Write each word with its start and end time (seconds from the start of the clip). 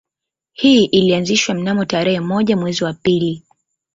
Hii 0.53 0.85
ilianzishwa 0.85 1.55
mnamo 1.55 1.85
tarehe 1.85 2.19
moja 2.19 2.57
mwezi 2.57 2.83
wa 2.83 2.93
pili 2.93 3.43